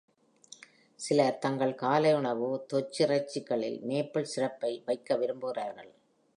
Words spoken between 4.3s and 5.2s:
சிரப்பை வைக்க